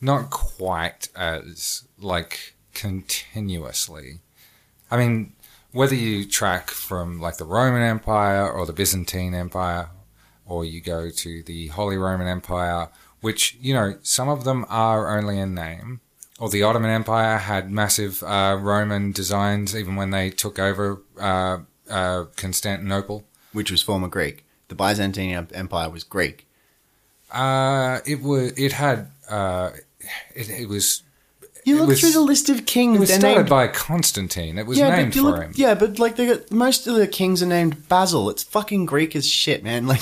[0.00, 4.20] not quite as like continuously.
[4.90, 5.32] I mean,
[5.72, 9.88] whether you track from like the Roman Empire or the Byzantine Empire,
[10.44, 12.88] or you go to the Holy Roman Empire,
[13.20, 16.00] which you know some of them are only in name,
[16.38, 21.58] or the Ottoman Empire had massive uh, Roman designs even when they took over uh,
[21.90, 23.24] uh, Constantinople.
[23.52, 24.44] which was former Greek.
[24.68, 26.46] The Byzantine Empire was Greek.
[27.30, 28.52] Uh, it was.
[28.52, 29.10] It had.
[29.28, 29.70] Uh,
[30.34, 31.02] it, it was.
[31.66, 32.96] You look was- through the list of kings.
[32.96, 34.56] It was started named- by Constantine.
[34.56, 35.52] It was yeah, named for look, him.
[35.56, 38.30] yeah, but like they got most of the kings are named Basil.
[38.30, 39.88] It's fucking Greek as shit, man.
[39.88, 40.00] Like,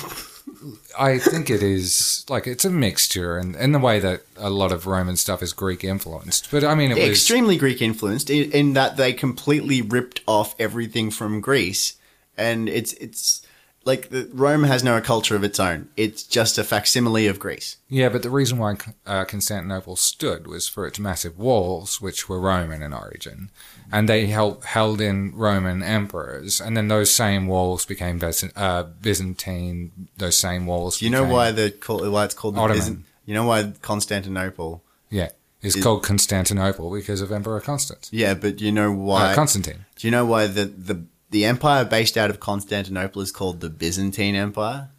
[0.99, 4.73] I think it is like it's a mixture, and in the way that a lot
[4.73, 6.51] of Roman stuff is Greek influenced.
[6.51, 10.55] But I mean, it was extremely Greek influenced in, in that they completely ripped off
[10.59, 11.95] everything from Greece,
[12.37, 13.41] and it's it's
[13.85, 15.89] like the, Rome has no culture of its own.
[15.97, 17.77] It's just a facsimile of Greece.
[17.89, 18.09] yeah.
[18.09, 22.83] But the reason why uh, Constantinople stood was for its massive walls, which were Roman
[22.83, 23.51] in origin,
[23.93, 28.21] and they held held in Roman emperors, and then those same walls became
[28.57, 30.09] uh, Byzantine.
[30.17, 30.99] Those same walls.
[30.99, 31.75] Do you know why the
[32.11, 32.81] why it's called the Ottoman.
[32.83, 34.83] Byzant- You know why Constantinople?
[35.11, 35.31] Yeah,
[35.63, 38.09] it's Is- called Constantinople because of Emperor Constance.
[38.13, 39.33] Yeah, but you know why?
[39.33, 39.85] Uh, Constantine.
[39.97, 41.03] do you know why the the
[41.35, 44.91] the empire based out of Constantinople is called the Byzantine Empire?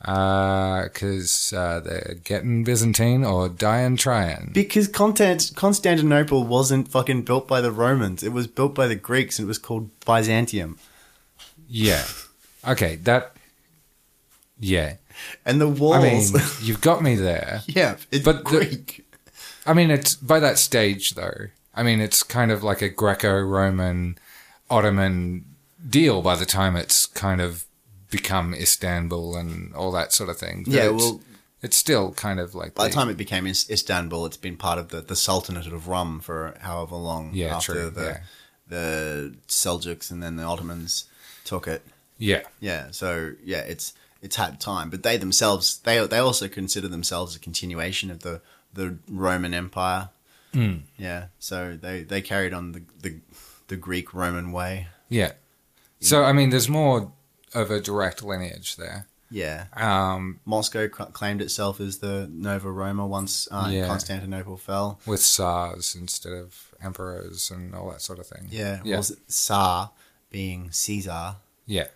[0.00, 4.52] Because uh, they're getting Byzantine or dying trying.
[4.54, 8.22] Because Constant- Constantinople wasn't fucking built by the Romans.
[8.22, 10.78] It was built by the Greeks and it was called Byzantium.
[11.68, 12.06] Yeah.
[12.66, 13.36] Okay, that.
[14.58, 14.94] Yeah.
[15.44, 15.94] And the walls.
[15.96, 16.02] I
[16.38, 17.60] mean, you've got me there.
[17.66, 19.04] yeah, it's but the- Greek.
[19.66, 21.48] I mean, it's by that stage, though.
[21.74, 24.16] I mean, it's kind of like a Greco Roman
[24.70, 25.44] Ottoman
[25.88, 27.64] deal by the time it's kind of
[28.10, 30.64] become Istanbul and all that sort of thing.
[30.64, 31.20] But yeah, it's, well,
[31.62, 34.88] it's still kind of like by the time it became Istanbul, it's been part of
[34.88, 38.20] the, the Sultanate of Rum for however long Yeah, after true, the yeah.
[38.68, 41.04] the Seljuks and then the Ottomans
[41.44, 41.82] took it.
[42.18, 42.42] Yeah.
[42.60, 47.34] Yeah, so yeah, it's it's had time, but they themselves they they also consider themselves
[47.36, 48.40] a continuation of the
[48.72, 50.10] the Roman Empire.
[50.52, 50.80] Mm.
[50.98, 53.16] Yeah, so they they carried on the the,
[53.68, 54.88] the Greek Roman way.
[55.08, 55.32] Yeah.
[56.00, 57.12] So, I mean, there's more
[57.54, 59.06] of a direct lineage there.
[59.32, 63.86] Yeah, Um, Moscow cl- claimed itself as the Nova Roma once uh, Yeah.
[63.86, 64.98] Constantinople fell.
[65.06, 68.48] with Tsars instead of emperors and all that sort of thing.
[68.50, 68.96] Yeah, Yeah.
[68.96, 69.92] was it Tsar
[70.30, 71.36] being Caesar?
[71.66, 71.88] Yeah.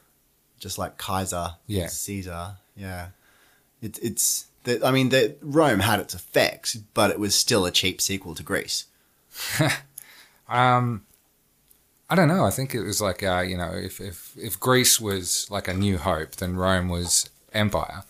[0.61, 1.89] just like Kaiser, Yeah.
[1.89, 2.57] Caesar.
[2.77, 3.09] Yeah,
[3.83, 4.47] it, it's.
[4.63, 8.35] The, I mean, the, Rome had its effects, but it was still a cheap sequel
[8.37, 8.85] to Greece.
[10.49, 11.05] Um,
[12.11, 12.45] I don't know.
[12.45, 15.75] I think it was like, uh, you know, if, if, if Greece was like a
[15.75, 18.05] new hope, then Rome was empire.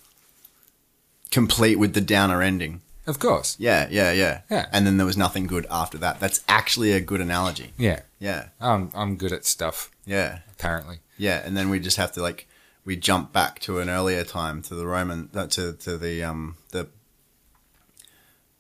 [1.31, 2.81] complete with the downer ending.
[3.07, 3.57] Of course.
[3.59, 4.41] Yeah, yeah, yeah.
[4.51, 4.67] Yeah.
[4.73, 6.19] And then there was nothing good after that.
[6.21, 7.73] That's actually a good analogy.
[7.79, 8.01] Yeah.
[8.19, 11.01] Yeah, I'm, I'm good at stuff, yeah, apparently.
[11.19, 11.43] yeah.
[11.45, 12.49] And then we just have to like
[12.87, 16.57] we jump back to an earlier time to the Roman uh, to to the um
[16.71, 16.89] the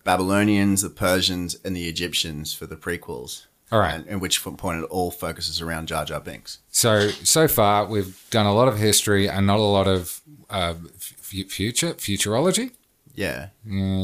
[0.04, 3.46] Babylonians, the Persians, and the Egyptians for the prequels.
[3.74, 4.04] All right.
[4.06, 6.58] And, which point it all focuses around Jar Jar Binks.
[6.70, 10.74] So, so far, we've done a lot of history and not a lot of uh,
[10.96, 12.70] f- future, futurology?
[13.16, 13.48] Yeah.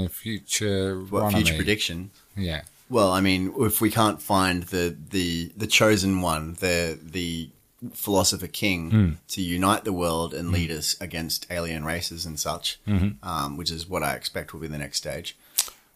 [0.08, 0.98] Future.
[1.00, 2.10] What future prediction?
[2.36, 2.62] Yeah.
[2.88, 7.50] Well, I mean, if we can't find the the the chosen one, the the
[7.94, 9.10] philosopher king Hmm.
[9.28, 13.26] to unite the world and lead us against alien races and such, Mm-hmm.
[13.28, 15.36] um, which is what I expect will be the next stage.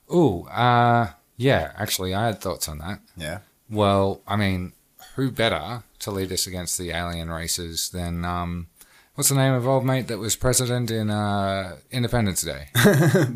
[0.09, 3.01] Oh, uh, yeah, actually, I had thoughts on that.
[3.17, 3.39] Yeah.
[3.71, 4.73] Well, I mean,
[5.17, 8.67] who better to lead us against the alien races than, um,
[9.15, 12.69] what's the name of old mate that was president in uh, Independence Day?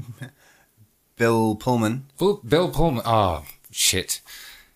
[1.16, 2.06] Bill Pullman.
[2.18, 3.02] Bill, Bill Pullman.
[3.04, 4.20] Oh, shit.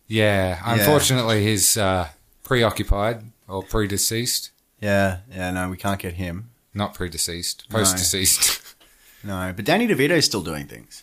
[0.08, 2.08] Yeah, unfortunately, he's uh,
[2.42, 4.50] preoccupied or predeceased.
[4.80, 5.50] Yeah, yeah.
[5.52, 6.50] No, we can't get him.
[6.74, 8.60] Not predeceased, post deceased.
[9.24, 11.01] No, but Danny DeVito's still doing things.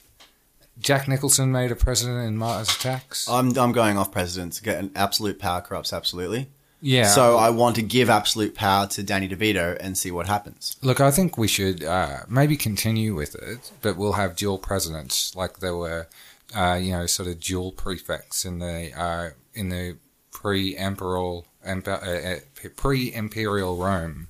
[0.80, 3.28] Jack Nicholson made a president in Mars Attacks.
[3.30, 4.60] I'm I'm going off presidents.
[4.60, 6.48] Get an absolute power corrupts absolutely.
[6.82, 7.08] yeah.
[7.08, 10.78] So I want to give absolute power to Danny DeVito and see what happens.
[10.82, 15.36] Look, I think we should uh, maybe continue with it, but we'll have dual presidents,
[15.36, 16.08] like there were,
[16.56, 19.98] uh, you know, sort of dual prefects in the uh, in the
[20.32, 24.28] pre-emperor, emper- uh, uh, pre-imperial Rome.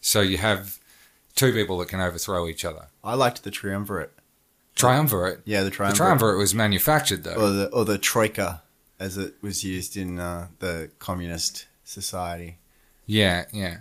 [0.00, 0.78] So you have
[1.34, 2.86] two people that can overthrow each other.
[3.02, 4.12] I liked the triumvirate.
[4.74, 5.40] Triumvirate.
[5.44, 5.96] Yeah, the The triumvirate.
[5.96, 7.34] triumvirate was manufactured though.
[7.34, 8.62] or the or the troika,
[8.98, 12.58] as it was used in uh, the communist society.
[13.06, 13.78] Yeah, yeah.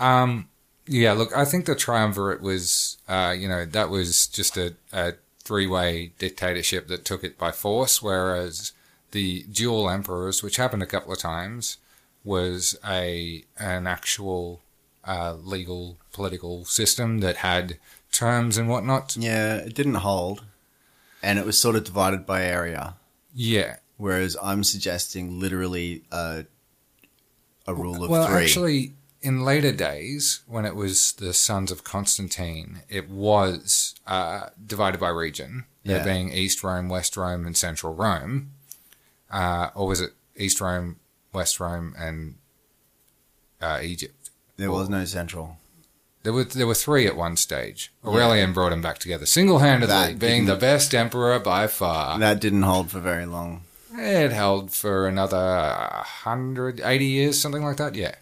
[0.00, 0.48] Um,
[0.86, 5.12] yeah, look, I think the triumvirate was, uh, you know, that was just a, a
[5.44, 8.72] three way dictatorship that took it by force, whereas
[9.12, 11.76] the dual emperors, which happened a couple of times,
[12.24, 14.60] was a an actual
[15.04, 17.78] uh, legal political system that had
[18.12, 19.16] terms and whatnot.
[19.16, 20.44] Yeah, it didn't hold,
[21.22, 22.94] and it was sort of divided by area.
[23.34, 23.76] Yeah.
[23.96, 26.44] Whereas I'm suggesting literally a
[27.66, 28.42] a rule of well, three.
[28.42, 34.98] actually, in later days, when it was the sons of Constantine, it was uh, divided
[34.98, 35.64] by region.
[35.84, 36.04] There Yeah.
[36.04, 38.50] being East Rome, West Rome, and Central Rome.
[39.30, 40.96] Uh, or was it East Rome,
[41.32, 42.34] West Rome, and
[43.60, 44.30] uh, Egypt?
[44.56, 45.56] There was no central.
[46.22, 47.92] There were there were three at one stage.
[48.04, 52.18] Aurelian brought them back together single handedly, being the best emperor by far.
[52.18, 53.62] That didn't hold for very long.
[53.94, 57.94] It held for another 180 years, something like that.
[57.94, 58.14] Yeah.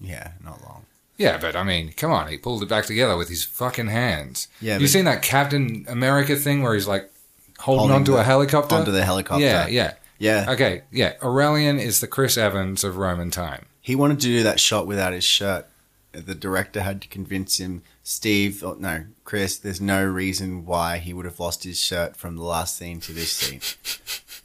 [0.00, 0.84] Yeah, not long.
[1.16, 4.46] Yeah, but I mean, come on, he pulled it back together with his fucking hands.
[4.60, 7.10] Yeah, you but- seen that Captain America thing where he's like
[7.58, 8.76] holding, Holding onto the- a helicopter?
[8.76, 9.44] Onto the helicopter.
[9.44, 9.94] Yeah, yeah.
[10.20, 10.46] Yeah.
[10.50, 11.14] Okay, yeah.
[11.22, 13.66] Aurelian is the Chris Evans of Roman time.
[13.80, 15.66] He wanted to do that shot without his shirt.
[16.12, 21.12] The director had to convince him, Steve, oh, no, Chris, there's no reason why he
[21.12, 23.60] would have lost his shirt from the last scene to this scene.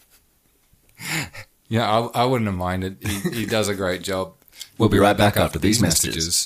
[1.73, 2.97] Yeah, I, I wouldn't have minded.
[3.01, 4.33] He, he does a great job.
[4.77, 6.45] We'll be right back after these messages.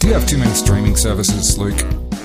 [0.00, 1.78] Do you have too many streaming services, Luke?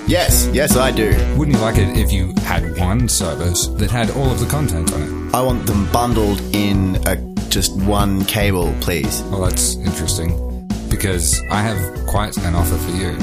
[0.07, 1.09] yes, yes, I do.
[1.37, 4.91] Wouldn't you like it if you had one service that had all of the content
[4.91, 5.35] on it?
[5.35, 7.15] I want them bundled in a,
[7.49, 9.21] just one cable, please.
[9.23, 10.50] Well, that's interesting
[10.91, 13.17] because I have quite an offer for you.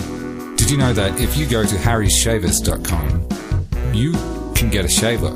[0.56, 3.28] Did you know that if you go to harryshavers.com,
[3.94, 4.12] you
[4.54, 5.30] can get a shaver?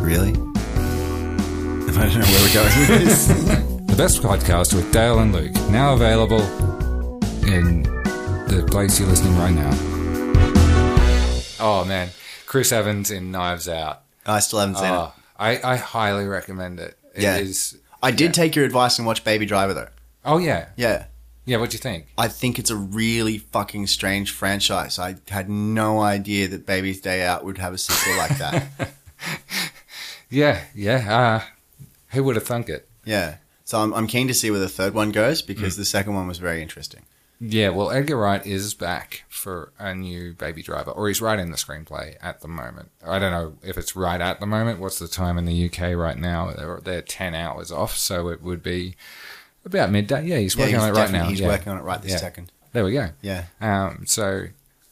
[0.00, 0.30] Really?
[0.30, 3.66] I don't know where we're going with this.
[3.96, 6.42] The best podcast with Dale and Luke, now available
[7.46, 7.82] in
[8.46, 9.70] the place you're listening right now.
[11.58, 12.10] Oh man,
[12.44, 14.02] Chris Evans in Knives Out.
[14.26, 16.98] I still haven't seen Oh, I, I highly recommend it.
[17.14, 17.36] It Yeah.
[17.38, 19.88] is- I did take your advice and watch Baby Driver, though.
[20.26, 21.06] Oh yeah, Yeah.
[21.44, 21.56] yeah.
[21.58, 22.06] What do you think?
[22.18, 24.98] I think it's a really fucking strange franchise.
[24.98, 28.66] I had no idea that Baby's Day Out would have a sequel like that.
[30.28, 31.16] Yeah, yeah.
[31.16, 31.40] Uh,
[32.08, 32.88] who would have thunk it?
[33.04, 33.36] yeah.
[33.64, 36.28] So I'm, I'm keen to see where the third one goes because the second one
[36.28, 37.02] was very interesting.
[37.40, 41.56] Yeah, well, Edgar Wright is back for a new Baby Driver, or he's writing the
[41.56, 42.90] screenplay at the moment.
[43.04, 44.78] I don't know if it's right at the moment.
[44.78, 46.52] What's the time in the UK right now?
[46.52, 48.94] They're, they're 10 hours off, so it would be
[49.66, 50.24] about midday.
[50.26, 51.24] Yeah, he's Yeah, working he's on it right now.
[51.26, 51.48] He's yeah.
[51.48, 52.16] working on it right this Yeah.
[52.18, 52.52] second.
[52.72, 53.10] There we go.
[53.22, 53.44] Yeah.
[53.60, 54.46] Um, so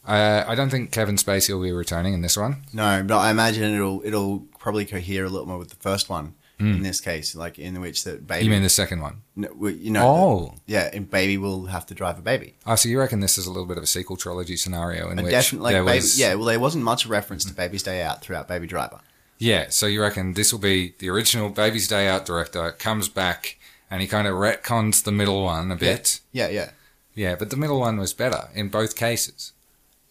[0.07, 2.65] uh, I don't think Kevin Spacey will be returning in this one.
[2.73, 6.35] No, but I imagine it'll it'll probably cohere a little more with the first one
[6.61, 8.45] in this case, like in which that baby.
[8.47, 9.21] You mean the second one?
[9.37, 10.07] no, you know?
[10.07, 10.55] Oh.
[10.67, 12.55] yeah, and baby will have to drive a baby.
[12.65, 15.19] Oh, so you reckon this is a little bit of a sequel trilogy scenario in
[15.19, 16.35] A which definitely, there like, baby, was, yeah.
[16.35, 19.01] Well, there wasn't much reference to Baby's Day Out throughout Baby Driver.
[19.37, 23.59] Yeah, so you reckon this will be the original Baby's Day Out director comes back
[23.95, 26.19] and he kind of retcons the middle one a bit.
[26.33, 26.71] Yeah, yeah,
[27.15, 29.53] Yeah, but the middle one was better in both cases.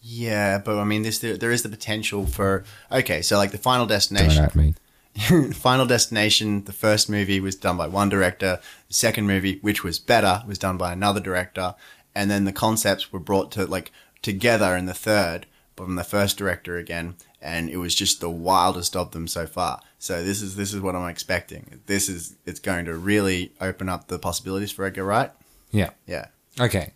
[0.01, 0.57] yeah.
[0.57, 3.21] But I mean, this there, there is the potential for okay.
[3.21, 4.73] So like the Final Destination, me.
[5.51, 8.61] Final Destination, the first movie was done by one director.
[8.87, 11.75] The second movie, which was better, was done by another director,
[12.15, 13.91] and then the concepts were brought to like
[14.21, 18.29] together in the third but from the first director again, and it was just the
[18.29, 19.81] wildest of them so far.
[20.03, 21.79] So this is this is what I'm expecting.
[21.85, 25.31] This is it's going to really open up the possibilities for Edgar Wright.
[25.71, 25.91] Yeah.
[26.05, 26.25] Yeah,
[26.59, 26.91] Okay.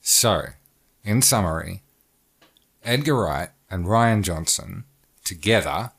[0.00, 0.42] So,
[1.04, 1.82] in summary,
[2.82, 4.82] Edgar Wright and Rian Johnson
[5.24, 5.92] together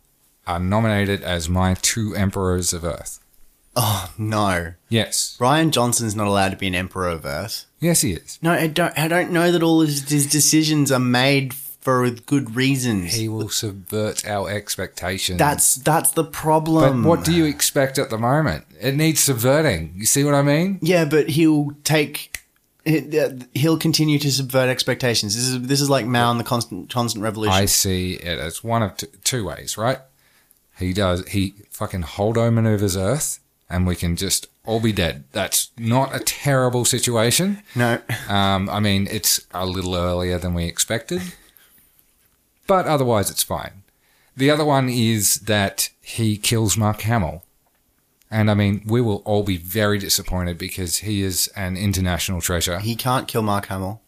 [0.46, 3.20] are nominated as my two emperors of Earth.
[3.78, 5.38] Oh no, Yes.
[5.40, 7.68] Rian Johnson's not allowed to be an emperor of Earth.
[7.80, 8.38] Yes, he is.
[8.42, 9.00] No, I don't.
[9.00, 13.14] I don't know that all his, his decisions are made for good reasons.
[13.16, 15.40] He will subvert our expectations.
[15.40, 17.04] That's that's the problem.
[17.04, 18.66] But what do you expect at the moment?
[18.82, 19.94] It needs subverting.
[19.96, 20.80] You see what I mean?
[20.82, 22.38] Yeah, but he'll take.
[22.86, 23.20] he-
[23.54, 25.36] He'll continue to subvert expectations.
[25.36, 27.54] This is this is like Mao and the constant constant revolution.
[27.54, 30.00] I see it as one of t- two ways, right?
[30.78, 33.40] He does, he fucking holdo maneuvers Earth
[33.70, 35.26] and we can just all be dead.
[35.34, 37.62] That's not a terrible situation.
[37.76, 41.22] no, Um, I mean, it's a little earlier than we expected,
[42.70, 43.84] but otherwise it's fine.
[44.38, 47.44] The other one is that he kills Mark Hamill.
[48.32, 52.80] And I mean, we will all be very disappointed because he is an international treasure.
[52.80, 54.02] he can't kill Mark Hamill.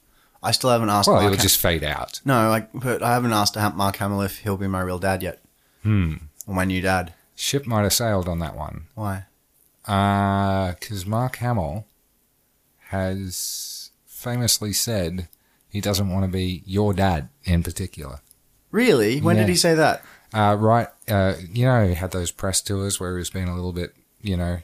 [0.43, 1.07] I still haven't asked.
[1.07, 2.21] Well, Mark he'll Ham- just fade out.
[2.23, 5.41] no, like, but I haven't asked Mark Hamill if he'll be my real dad yet.
[5.83, 6.13] Hmm.
[6.47, 7.13] Or my new dad.
[7.35, 8.85] Ship might have sailed on that one.
[8.95, 9.25] Why?
[9.83, 11.85] Because Mark Hamill
[12.89, 15.27] has famously said
[15.69, 18.19] he doesn't want to be your dad in particular.
[18.71, 19.19] Really?
[19.21, 19.43] When Yeah.
[19.43, 20.03] did he say that?
[20.33, 23.53] Uh, right, uh, you know, he had those press tours where he was being a
[23.55, 24.59] little bit, you know,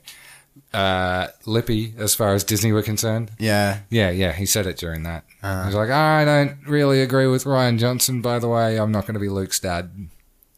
[0.74, 3.32] uh, lippy as far as Disney were concerned.
[3.38, 3.80] Yeah.
[3.90, 5.26] Yeah, yeah, he said it during that.
[5.44, 5.64] Uh.
[5.64, 8.78] he was like, I don't really agree with Rian Johnson, by the way.
[8.80, 10.08] I'm not going to be Luke's dad.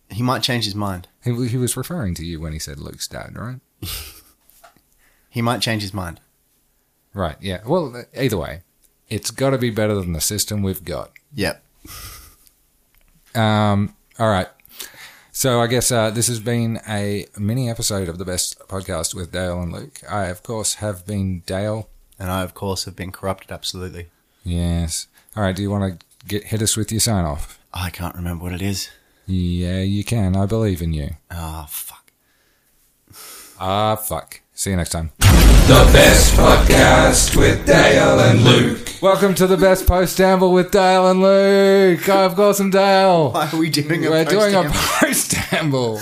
[0.09, 1.07] He might change his mind.
[1.23, 3.59] He, he was referring to you when he said Luke's dad, right?
[5.31, 6.19] He might change his mind.
[7.13, 7.35] Right.
[7.39, 7.61] Yeah.
[7.65, 8.61] Well, either way,
[9.09, 11.11] it's got to be better than the system we've got.
[11.35, 11.63] Yep.
[13.39, 14.47] Um, all right.
[15.31, 19.31] So I guess uh, this has been a mini episode of the best podcast with
[19.31, 20.01] Dale and Luke.
[20.09, 21.89] I, of course, have been Dale.
[22.19, 24.07] And I, of course, have been corrupted absolutely.
[24.43, 25.07] Yes.
[25.37, 25.55] All right.
[25.55, 27.57] Do you want to get hit us with your sign off?
[27.73, 28.89] I can't remember what it is.
[29.25, 30.35] Yeah, you can.
[30.35, 31.11] I believe in you.
[31.31, 32.11] Ah, fuck.
[33.59, 34.41] Ah, fuck.
[34.59, 35.09] See you next time.
[35.19, 38.89] The best podcast with Dale and Luke.
[39.01, 42.09] Welcome to the best post amble with Dale and Luke.
[42.09, 43.31] I've got some Dale.
[43.31, 46.01] Why are we doing a We're doing a post-amble?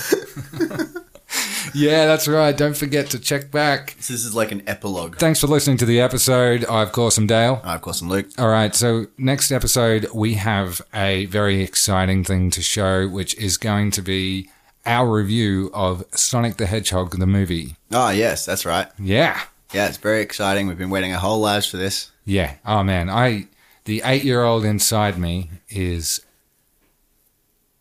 [1.72, 2.56] yeah, that's right.
[2.56, 3.94] Don't forget to check back.
[3.98, 5.18] This is like an epilogue.
[5.18, 6.64] Thanks for listening to the episode.
[6.64, 7.60] I've course, am Dale.
[7.62, 8.26] I've course, I'm Luke.
[8.38, 13.56] All right, so next episode, we have a very exciting thing to show, which is
[13.56, 14.50] going to be
[14.86, 17.76] our review of Sonic the Hedgehog, the movie.
[17.92, 18.88] Oh, yes, that's right.
[18.98, 19.40] Yeah.
[19.72, 20.66] Yeah, it's very exciting.
[20.66, 22.10] We've been waiting our whole lives for this.
[22.24, 22.54] Yeah.
[22.64, 23.10] Oh, man.
[23.10, 23.48] I,
[23.84, 26.24] the eight year old inside me is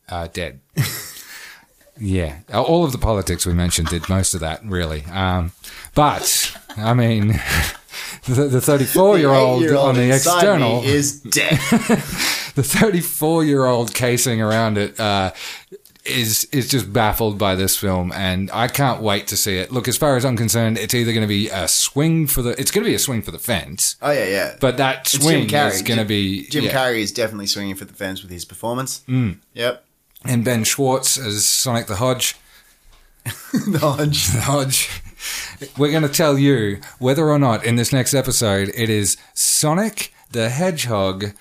[0.09, 0.59] uh, dead.
[1.99, 2.39] yeah.
[2.53, 5.05] All of the politics we mentioned did most of that, really.
[5.05, 5.53] Um,
[5.95, 7.27] but, I mean,
[8.25, 10.83] the 34 year old on the external.
[10.83, 11.51] is dead.
[12.55, 15.31] the 34 year old casing around it uh,
[16.07, 19.71] is is just baffled by this film, and I can't wait to see it.
[19.71, 22.51] Look, as far as I'm concerned, it's either going to be a swing for the
[22.59, 24.55] it's going to be a swing for the fence, oh, yeah, yeah.
[24.59, 25.73] but that It's swing Jim Carrey.
[25.73, 26.71] is going to be Jim yeah.
[26.73, 29.01] Carrey is definitely swinging for the fence with his performance.
[29.07, 29.37] Mm.
[29.53, 29.83] Yep.
[30.25, 32.35] and Ben Schwartz as Sonic the Hodge.
[33.67, 34.27] Nudge.
[34.33, 34.89] The Hodge.
[35.77, 40.13] We're going to tell you whether or not in this next episode it is Sonic
[40.31, 41.33] the Hedgehog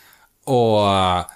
[0.47, 1.27] or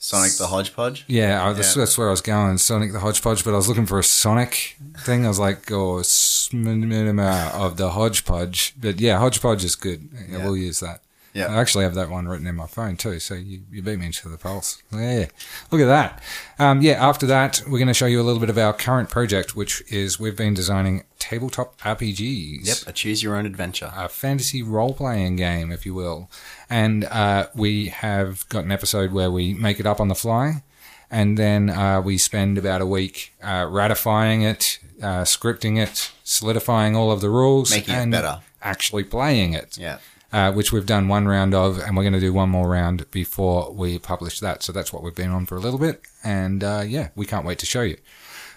[0.00, 1.04] Sonic the Hodgepodge.
[1.08, 1.80] Yeah, I, that's, Yeah.
[1.82, 2.56] that's where I was going.
[2.58, 5.24] Sonic the Hodgepodge, but I was looking for a Sonic thing.
[5.24, 7.18] I was like, oh, Sminima
[7.54, 8.74] uh, of the Hodgepodge.
[8.80, 10.08] But yeah, Hodgepodge is good.
[10.12, 10.44] Yeah, Yeah.
[10.44, 11.02] We'll use that.
[11.38, 11.54] Yeah.
[11.54, 14.10] I actually have that one written in my phone too, so you, you beat me
[14.10, 14.82] to the pulse.
[14.92, 15.26] Yeah,
[15.70, 16.22] look at that.
[16.58, 19.08] Um, yeah, after that, we're going to show you a little bit of our current
[19.10, 22.76] project, which is we've been designing tabletop RPGs Yep.
[22.86, 23.92] A choose your own adventure.
[23.96, 26.30] a fantasy role playing game, if you will.
[26.70, 30.62] And uh, we have got an episode where we make it up on the fly,
[31.10, 36.94] and then uh, we spend about a week uh, ratifying it, uh, scripting it, solidifying
[36.96, 38.40] all of the rules, Making it better.
[38.62, 39.78] actually playing it.
[39.78, 39.98] Yeah.
[40.30, 43.10] Uh, which we've done one round of, and we're going to do one more round
[43.10, 44.62] before we publish that.
[44.62, 47.46] So that's what we've been on for a little bit, and uh, yeah, we can't
[47.46, 47.96] wait to show you.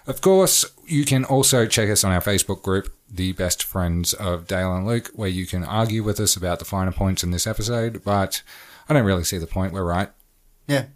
[0.06, 4.48] Of course, you can also check us on our Facebook group, The Best Friends of
[4.48, 7.48] Dale and Luke, where you can argue with us about the finer points in this
[7.48, 8.42] episode, but
[8.90, 9.72] I don't really see the point.
[9.72, 10.10] We're right.
[10.68, 10.88] Yeah.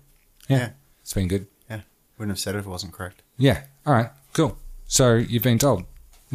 [0.50, 0.58] Yeah.
[0.58, 0.70] Yeah.
[1.02, 1.48] It's been good.
[1.70, 1.82] Yeah.
[2.18, 3.22] Wouldn't have said it if it wasn't correct.
[3.38, 3.64] Yeah.
[3.86, 4.10] All right.
[4.34, 4.58] Cool.
[4.88, 5.86] So you've been told.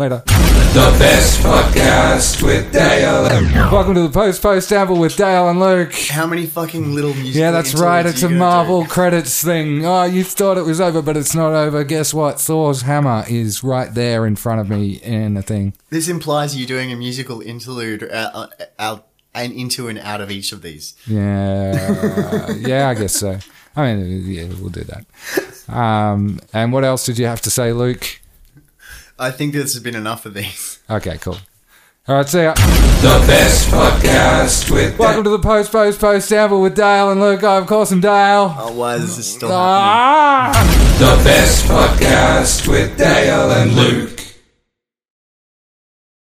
[0.00, 0.22] Later.
[0.24, 5.60] The best podcast with Dale and Welcome to the Post Post Amble with Dale and
[5.60, 5.92] Luke.
[5.92, 7.34] How many fucking little music?
[7.38, 8.06] Yeah, that's right.
[8.06, 9.84] It's a Marvel credits thing.
[9.84, 11.84] Oh, you thought it was over, but it's not over.
[11.84, 12.40] Guess what?
[12.40, 15.74] Thor's hammer is right there in front of me in the thing.
[15.90, 20.30] This implies you doing a musical interlude out, uh, out and into and out of
[20.30, 20.96] each of these.
[21.06, 23.38] Yeah, yeah, I guess so.
[23.76, 25.04] I mean, yeah, we'll do that.
[25.68, 28.19] Um, and what else did you have to say, Luke?
[29.20, 30.78] I think this has been enough of these.
[30.88, 31.36] Okay, cool.
[32.08, 32.54] All right, see ya.
[32.54, 37.44] the best podcast with Welcome to the Post Post Post Amble with Dale and Luke.
[37.44, 38.56] I, of course, am Dale.
[38.58, 39.60] Oh, why is this still happening?
[39.60, 40.96] Ah!
[40.98, 44.29] the best podcast with Dale and Luke.